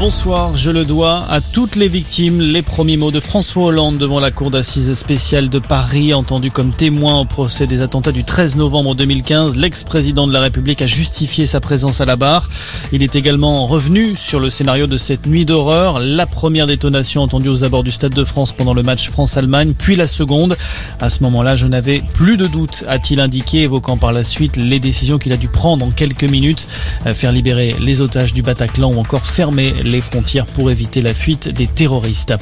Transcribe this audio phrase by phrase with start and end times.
[0.00, 2.40] Bonsoir, je le dois à toutes les victimes.
[2.40, 6.72] Les premiers mots de François Hollande devant la cour d'assises spéciale de Paris, entendu comme
[6.72, 9.56] témoin au procès des attentats du 13 novembre 2015.
[9.56, 12.48] L'ex-président de la République a justifié sa présence à la barre.
[12.92, 16.00] Il est également revenu sur le scénario de cette nuit d'horreur.
[16.00, 19.96] La première détonation entendue aux abords du Stade de France pendant le match France-Allemagne, puis
[19.96, 20.56] la seconde.
[20.98, 24.80] À ce moment-là, je n'avais plus de doute, a-t-il indiqué, évoquant par la suite les
[24.80, 26.68] décisions qu'il a dû prendre en quelques minutes.
[27.12, 31.66] Faire libérer les otages du Bataclan ou encore fermer frontières pour éviter la fuite des
[31.66, 32.34] terroristes.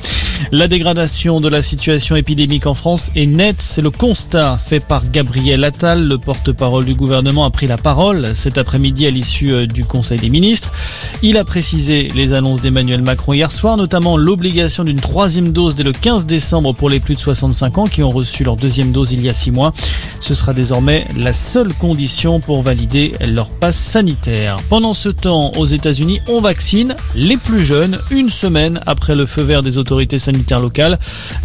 [0.52, 5.10] La dégradation de la situation épidémique en France est nette, c'est le constat fait par
[5.10, 9.66] Gabriel Attal, le porte-parole du gouvernement a pris la parole cet après-midi à l'issue euh,
[9.66, 10.72] du Conseil des ministres.
[11.20, 15.82] Il a précisé les annonces d'Emmanuel Macron hier soir, notamment l'obligation d'une troisième dose dès
[15.82, 19.10] le 15 décembre pour les plus de 65 ans qui ont reçu leur deuxième dose
[19.10, 19.72] il y a six mois.
[20.20, 24.58] Ce sera désormais la seule condition pour valider leur passe sanitaire.
[24.68, 29.42] Pendant ce temps, aux États-Unis, on vaccine les plus jeunes une semaine après le feu
[29.42, 31.00] vert des autorités sanitaires locales.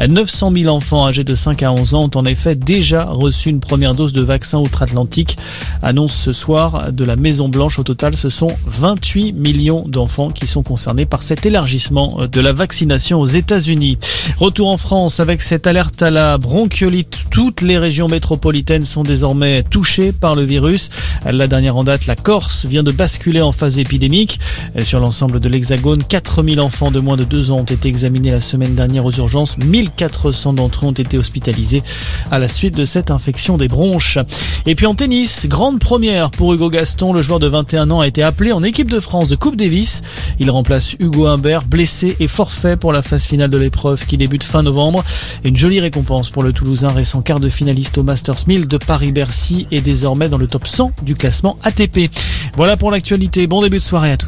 [0.08, 3.60] 900 000 enfants âgés de 5 à 11 ans ont en effet déjà reçu une
[3.60, 5.36] première dose de vaccin outre-Atlantique.
[5.82, 7.80] Annonce ce soir de la Maison Blanche.
[7.80, 12.52] Au total, ce sont 28 millions d'enfants qui sont concernés par cet élargissement de la
[12.52, 13.98] vaccination aux États-Unis.
[14.38, 17.26] Retour en France avec cette alerte à la bronchiolite.
[17.30, 20.90] Toutes les régions métropolitaines sont désormais touchées par le virus.
[21.26, 24.40] La dernière en date, la Corse, vient de basculer en phase épidémique.
[24.82, 28.42] Sur l'ensemble de l'Hexagone, 4000 enfants de moins de 2 ans ont été examinés la
[28.42, 29.58] semaine dernière aux urgences.
[29.60, 31.84] 1400 d'entre eux ont été hospitalisés
[32.32, 34.18] à la suite de cette infection des bronches.
[34.66, 37.14] Et puis en tennis, grande première pour Hugo Gaston.
[37.14, 40.02] Le joueur de 21 ans a été appelé en équipe de France de Davis.
[40.40, 44.44] Il remplace Hugo Humbert, blessé et forfait pour la phase finale de l'épreuve qui débute
[44.44, 45.04] fin novembre.
[45.44, 49.68] Une jolie récompense pour le Toulousain récent quart de finaliste au Masters 1000 de Paris-Bercy
[49.72, 52.10] et désormais dans le top 100 du classement ATP.
[52.56, 53.48] Voilà pour l'actualité.
[53.48, 54.22] Bon début de soirée à tous.